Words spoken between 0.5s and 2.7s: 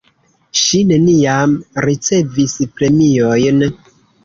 Ŝi neniam ricevis